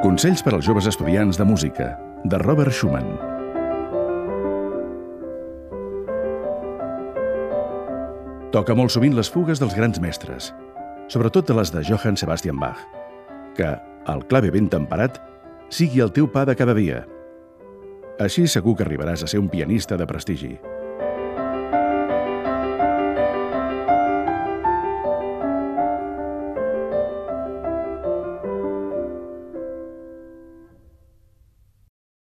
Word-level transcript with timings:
Consells 0.00 0.40
per 0.40 0.54
als 0.56 0.64
joves 0.64 0.86
estudiants 0.88 1.36
de 1.36 1.44
música, 1.44 1.90
de 2.24 2.38
Robert 2.40 2.72
Schumann. 2.72 3.10
Toca 8.48 8.72
molt 8.72 8.94
sovint 8.94 9.12
les 9.12 9.28
fugues 9.28 9.60
dels 9.60 9.76
grans 9.76 10.00
mestres, 10.00 10.54
sobretot 11.12 11.52
de 11.52 11.58
les 11.58 11.74
de 11.74 11.84
Johann 11.84 12.16
Sebastian 12.16 12.56
Bach. 12.56 12.80
Que 13.60 13.74
el 14.08 14.24
clave 14.32 14.48
ben 14.56 14.72
temperat 14.72 15.20
sigui 15.68 16.00
el 16.00 16.16
teu 16.16 16.32
pa 16.32 16.46
de 16.48 16.56
cada 16.56 16.72
dia. 16.72 17.04
Així 18.24 18.48
segur 18.48 18.78
que 18.78 18.88
arribaràs 18.88 19.26
a 19.26 19.28
ser 19.28 19.44
un 19.44 19.52
pianista 19.52 20.00
de 20.00 20.08
prestigi. 20.08 20.54